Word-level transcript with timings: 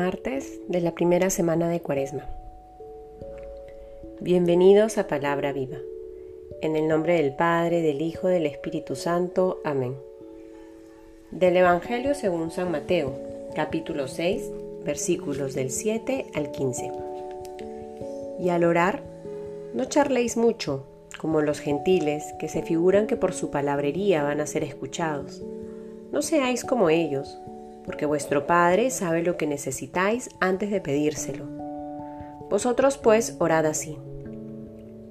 martes 0.00 0.58
de 0.66 0.80
la 0.80 0.92
primera 0.92 1.28
semana 1.28 1.68
de 1.68 1.80
Cuaresma. 1.80 2.24
Bienvenidos 4.18 4.96
a 4.96 5.06
Palabra 5.06 5.52
Viva. 5.52 5.76
En 6.62 6.74
el 6.74 6.88
nombre 6.88 7.16
del 7.16 7.36
Padre, 7.36 7.82
del 7.82 8.00
Hijo, 8.00 8.26
del 8.26 8.46
Espíritu 8.46 8.96
Santo. 8.96 9.60
Amén. 9.62 9.94
Del 11.30 11.58
Evangelio 11.58 12.14
según 12.14 12.50
San 12.50 12.70
Mateo, 12.70 13.12
capítulo 13.54 14.08
6, 14.08 14.50
versículos 14.86 15.52
del 15.52 15.68
7 15.68 16.28
al 16.32 16.50
15. 16.50 16.92
Y 18.40 18.48
al 18.48 18.64
orar, 18.64 19.02
no 19.74 19.84
charléis 19.84 20.38
mucho, 20.38 20.86
como 21.18 21.42
los 21.42 21.60
gentiles, 21.60 22.24
que 22.38 22.48
se 22.48 22.62
figuran 22.62 23.06
que 23.06 23.18
por 23.18 23.34
su 23.34 23.50
palabrería 23.50 24.22
van 24.22 24.40
a 24.40 24.46
ser 24.46 24.64
escuchados. 24.64 25.42
No 26.10 26.22
seáis 26.22 26.64
como 26.64 26.88
ellos 26.88 27.38
porque 27.90 28.06
vuestro 28.06 28.46
Padre 28.46 28.90
sabe 28.90 29.24
lo 29.24 29.36
que 29.36 29.48
necesitáis 29.48 30.30
antes 30.38 30.70
de 30.70 30.80
pedírselo. 30.80 31.44
Vosotros 32.48 32.98
pues 32.98 33.34
orad 33.40 33.66
así. 33.66 33.98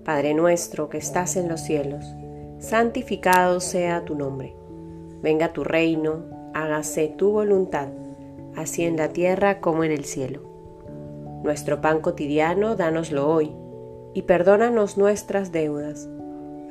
Padre 0.06 0.34
nuestro 0.34 0.88
que 0.88 0.98
estás 0.98 1.36
en 1.36 1.50
los 1.50 1.60
cielos, 1.60 2.06
santificado 2.60 3.60
sea 3.60 4.06
tu 4.06 4.16
nombre. 4.16 4.56
Venga 5.22 5.52
tu 5.52 5.66
reino, 5.66 6.24
hágase 6.54 7.10
tu 7.10 7.32
voluntad, 7.32 7.90
así 8.56 8.86
en 8.86 8.96
la 8.96 9.10
tierra 9.10 9.60
como 9.60 9.84
en 9.84 9.92
el 9.92 10.06
cielo. 10.06 10.40
Nuestro 11.44 11.82
pan 11.82 12.00
cotidiano, 12.00 12.78
dánoslo 12.78 13.30
hoy, 13.30 13.54
y 14.14 14.22
perdónanos 14.22 14.98
nuestras 14.98 15.52
deudas, 15.52 16.08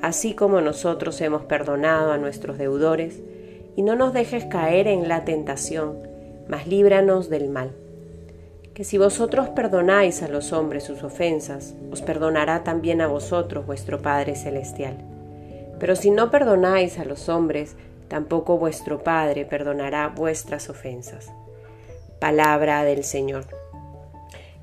así 0.01 0.33
como 0.33 0.63
nosotros 0.63 1.21
hemos 1.21 1.45
perdonado 1.45 2.13
a 2.13 2.17
nuestros 2.17 2.57
deudores, 2.57 3.21
y 3.79 3.83
no 3.83 3.95
nos 3.95 4.13
dejes 4.13 4.45
caer 4.47 4.89
en 4.89 5.07
la 5.07 5.25
tentación, 5.25 5.99
mas 6.49 6.67
líbranos 6.67 7.31
del 7.31 7.49
mal. 7.49 7.77
Que 8.75 8.83
si 8.83 8.99
vosotros 8.99 9.51
perdonáis 9.51 10.21
a 10.25 10.27
los 10.27 10.53
hombres 10.53 10.83
sus 10.83 11.05
ofensas, 11.05 11.77
os 11.93 12.03
perdonará 12.03 12.65
también 12.65 13.01
a 13.01 13.07
vosotros 13.07 13.67
vuestro 13.67 14.03
Padre 14.03 14.35
Celestial. 14.35 14.97
Pero 15.79 15.95
si 15.95 16.11
no 16.11 16.29
perdonáis 16.29 16.99
a 16.99 17.05
los 17.05 17.29
hombres, 17.29 17.77
tampoco 18.09 18.59
vuestro 18.59 19.05
Padre 19.05 19.45
perdonará 19.45 20.09
vuestras 20.09 20.69
ofensas. 20.69 21.31
Palabra 22.19 22.83
del 22.83 23.05
Señor. 23.05 23.45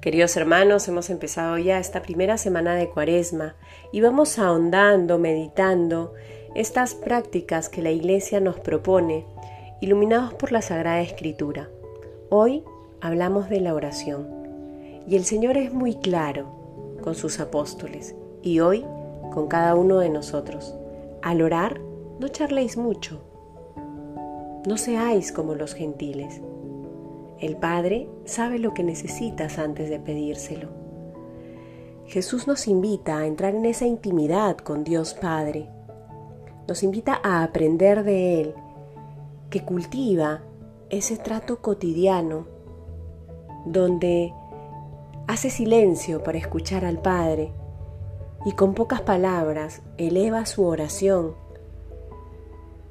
Queridos 0.01 0.35
hermanos, 0.35 0.89
hemos 0.89 1.09
empezado 1.09 1.57
ya 1.57 1.79
esta 1.79 2.01
primera 2.01 2.37
semana 2.37 2.75
de 2.75 2.89
Cuaresma 2.89 3.55
y 3.93 4.01
vamos 4.01 4.37
ahondando, 4.39 5.17
meditando 5.19 6.13
estas 6.55 6.95
prácticas 6.95 7.67
que 7.67 7.81
la 7.81 7.91
Iglesia 7.91 8.39
nos 8.39 8.57
propone, 8.61 9.25
iluminados 9.81 10.33
por 10.35 10.53
la 10.53 10.61
Sagrada 10.61 11.01
Escritura. 11.01 11.69
Hoy 12.29 12.63
hablamos 13.01 13.49
de 13.49 13.59
la 13.59 13.73
oración 13.73 14.25
y 15.05 15.17
el 15.17 15.25
Señor 15.25 15.57
es 15.57 15.73
muy 15.73 15.95
claro 15.95 16.95
con 17.03 17.13
sus 17.13 17.41
apóstoles 17.41 18.15
y 18.41 18.61
hoy 18.61 18.85
con 19.33 19.47
cada 19.47 19.75
uno 19.75 19.99
de 19.99 20.07
nosotros. 20.07 20.73
Al 21.21 21.41
orar, 21.41 21.81
no 22.21 22.29
charléis 22.29 22.77
mucho, 22.77 23.19
no 24.65 24.77
seáis 24.77 25.33
como 25.33 25.55
los 25.55 25.73
gentiles. 25.73 26.39
El 27.37 27.57
Padre 27.57 28.07
sabe 28.23 28.59
lo 28.59 28.73
que 28.73 28.83
necesitas 28.83 29.59
antes 29.59 29.89
de 29.89 29.99
pedírselo. 29.99 30.69
Jesús 32.05 32.47
nos 32.47 32.65
invita 32.69 33.17
a 33.17 33.27
entrar 33.27 33.55
en 33.55 33.65
esa 33.65 33.85
intimidad 33.85 34.55
con 34.55 34.85
Dios 34.85 35.15
Padre 35.15 35.74
nos 36.67 36.83
invita 36.83 37.19
a 37.23 37.43
aprender 37.43 38.03
de 38.03 38.41
Él, 38.41 38.55
que 39.49 39.63
cultiva 39.63 40.41
ese 40.89 41.17
trato 41.17 41.61
cotidiano 41.61 42.47
donde 43.65 44.33
hace 45.27 45.49
silencio 45.49 46.23
para 46.23 46.37
escuchar 46.37 46.85
al 46.85 46.99
Padre 46.99 47.51
y 48.45 48.51
con 48.51 48.73
pocas 48.73 49.01
palabras 49.01 49.81
eleva 49.97 50.45
su 50.45 50.63
oración 50.65 51.35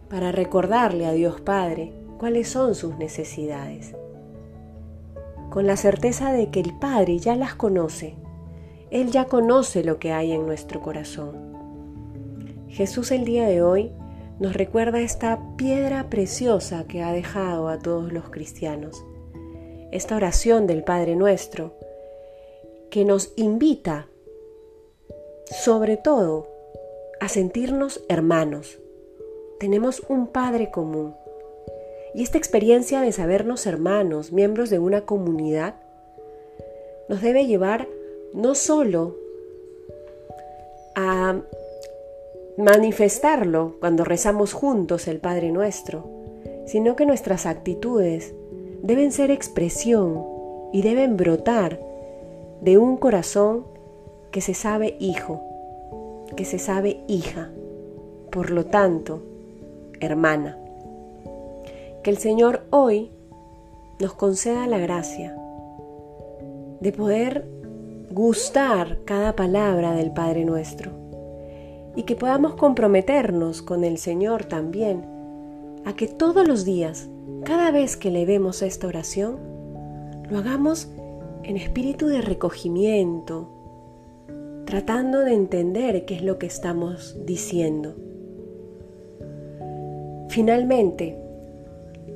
para 0.09 0.33
recordarle 0.33 1.06
a 1.06 1.12
Dios 1.12 1.41
Padre 1.41 1.93
cuáles 2.19 2.49
son 2.49 2.75
sus 2.75 2.97
necesidades, 2.97 3.95
con 5.51 5.67
la 5.67 5.77
certeza 5.77 6.33
de 6.33 6.51
que 6.51 6.61
el 6.61 6.77
Padre 6.79 7.19
ya 7.19 7.37
las 7.37 7.55
conoce, 7.55 8.17
Él 8.91 9.11
ya 9.11 9.27
conoce 9.27 9.85
lo 9.85 9.99
que 9.99 10.12
hay 10.12 10.33
en 10.33 10.47
nuestro 10.47 10.81
corazón. 10.81 11.64
Jesús 12.75 13.12
el 13.12 13.25
día 13.25 13.47
de 13.47 13.62
hoy 13.62 13.93
nos 14.41 14.55
recuerda 14.55 15.01
esta 15.01 15.39
piedra 15.57 16.11
preciosa 16.11 16.87
que 16.89 17.05
ha 17.05 17.12
dejado 17.12 17.69
a 17.69 17.79
todos 17.79 18.12
los 18.12 18.31
cristianos, 18.31 19.05
esta 19.93 20.17
oración 20.17 20.67
del 20.67 20.83
Padre 20.83 21.15
nuestro, 21.15 21.73
que 22.91 23.05
nos 23.05 23.33
invita 23.37 24.09
sobre 25.47 25.97
todo 25.97 26.49
a 27.21 27.29
sentirnos 27.29 28.03
hermanos. 28.09 28.81
Tenemos 29.61 30.03
un 30.09 30.27
Padre 30.27 30.73
común. 30.73 31.15
Y 32.12 32.25
esta 32.25 32.39
experiencia 32.39 33.03
de 33.03 33.12
sabernos 33.12 33.67
hermanos, 33.69 34.33
miembros 34.33 34.69
de 34.69 34.81
una 34.81 35.03
comunidad, 35.03 35.77
nos 37.09 37.23
debe 37.23 37.47
llevar 37.47 37.87
no 38.33 38.56
solo 38.56 39.15
a 40.97 41.41
manifestarlo 42.57 43.77
cuando 43.81 44.05
rezamos 44.05 44.53
juntos 44.53 45.09
el 45.09 45.19
Padre 45.19 45.51
Nuestro, 45.51 46.05
sino 46.67 46.95
que 46.95 47.07
nuestras 47.07 47.47
actitudes 47.47 48.35
deben 48.83 49.13
ser 49.13 49.31
expresión 49.31 50.25
y 50.73 50.83
deben 50.83 51.17
brotar 51.17 51.81
de 52.61 52.79
un 52.79 52.97
corazón 52.97 53.65
que 54.31 54.41
se 54.41 54.55
sabe 54.55 54.97
hijo, 55.01 55.43
que 56.37 56.45
se 56.45 56.59
sabe 56.59 57.03
hija, 57.09 57.51
por 58.31 58.51
lo 58.51 58.67
tanto, 58.67 59.23
hermana. 60.01 60.59
Que 62.03 62.11
el 62.11 62.19
Señor 62.19 62.67
hoy 62.71 63.11
nos 64.01 64.15
conceda 64.15 64.67
la 64.67 64.79
gracia 64.79 65.37
de 66.81 66.93
poder 66.93 67.49
gustar 68.11 68.99
cada 69.05 69.35
palabra 69.35 69.93
del 69.93 70.13
Padre 70.13 70.45
nuestro 70.45 71.04
y 71.97 72.03
que 72.03 72.16
podamos 72.16 72.55
comprometernos 72.55 73.62
con 73.62 73.84
el 73.84 73.99
Señor 73.99 74.44
también 74.44 75.05
a 75.84 75.94
que 75.94 76.09
todos 76.09 76.49
los 76.49 76.65
días, 76.65 77.09
cada 77.44 77.71
vez 77.71 77.97
que 77.97 78.10
le 78.10 78.25
vemos 78.25 78.62
esta 78.62 78.87
oración, 78.87 79.38
lo 80.31 80.38
hagamos 80.38 80.88
en 81.43 81.56
espíritu 81.56 82.06
de 82.06 82.22
recogimiento, 82.22 83.50
tratando 84.65 85.21
de 85.21 85.34
entender 85.34 86.06
qué 86.06 86.15
es 86.15 86.22
lo 86.22 86.38
que 86.38 86.47
estamos 86.47 87.16
diciendo. 87.27 87.94
Finalmente, 90.28 91.19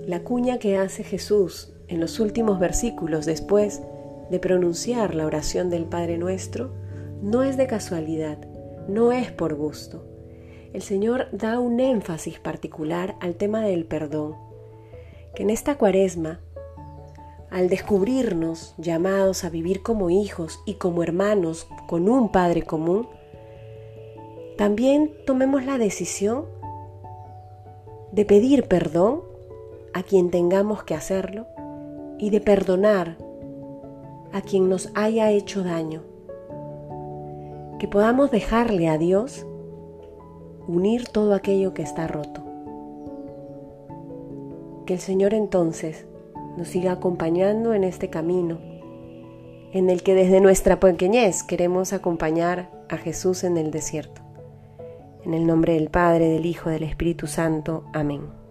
la 0.07 0.21
cuña 0.21 0.59
que 0.59 0.79
hace 0.79 1.05
Jesús 1.05 1.75
en 1.89 2.01
los 2.01 2.21
últimos 2.21 2.59
versículos 2.59 3.27
después 3.27 3.83
de 4.31 4.39
pronunciar 4.39 5.15
la 5.15 5.27
oración 5.27 5.69
del 5.71 5.85
Padre 5.85 6.19
Nuestro 6.19 6.71
no 7.23 7.43
es 7.43 7.57
de 7.57 7.67
casualidad, 7.67 8.39
no 8.89 9.13
es 9.13 9.31
por 9.31 9.55
gusto. 9.55 10.03
El 10.73 10.83
Señor 10.83 11.29
da 11.31 11.61
un 11.61 11.79
énfasis 11.79 12.41
particular 12.41 13.17
al 13.21 13.37
tema 13.37 13.61
del 13.61 13.85
perdón, 13.85 14.35
que 15.35 15.43
en 15.43 15.51
esta 15.51 15.77
cuaresma, 15.77 16.41
al 17.51 17.69
descubrirnos 17.69 18.75
llamados 18.79 19.45
a 19.45 19.51
vivir 19.51 19.83
como 19.83 20.11
hijos 20.11 20.61
y 20.67 20.75
como 20.75 21.03
hermanos 21.03 21.69
con 21.87 22.09
un 22.09 22.33
Padre 22.33 22.63
común, 22.63 23.09
también 24.57 25.13
tomemos 25.27 25.65
la 25.65 25.79
decisión 25.79 26.47
de 28.13 28.25
pedir 28.25 28.65
perdón 28.65 29.23
a 29.93 30.03
quien 30.03 30.31
tengamos 30.31 30.83
que 30.83 30.95
hacerlo 30.95 31.47
y 32.19 32.31
de 32.31 32.41
perdonar 32.41 33.17
a 34.33 34.41
quien 34.41 34.69
nos 34.69 34.91
haya 34.95 35.31
hecho 35.31 35.63
daño 35.63 36.18
que 37.79 37.89
podamos 37.89 38.31
dejarle 38.31 38.89
a 38.89 38.99
Dios 38.99 39.47
unir 40.67 41.09
todo 41.09 41.35
aquello 41.35 41.75
que 41.75 41.83
está 41.83 42.07
roto. 42.07 42.45
Que 44.87 44.95
el 44.95 45.01
Señor 45.01 45.35
entonces 45.35 46.07
nos 46.57 46.69
siga 46.69 46.93
acompañando 46.93 47.75
en 47.75 47.85
este 47.85 48.11
camino, 48.11 48.59
en 49.73 49.91
el 49.91 50.03
que 50.03 50.15
desde 50.15 50.41
nuestra 50.41 50.81
pequeñez 50.81 51.43
queremos 51.43 51.93
acompañar 51.93 52.71
a 52.89 52.97
Jesús 52.97 53.45
en 53.45 53.57
el 53.57 53.71
desierto. 53.71 54.23
En 55.25 55.35
el 55.35 55.47
nombre 55.47 55.75
del 55.75 55.91
Padre, 55.91 56.29
del 56.29 56.47
Hijo, 56.47 56.71
del 56.71 56.83
Espíritu 56.83 57.27
Santo. 57.27 57.85
Amén. 57.93 58.48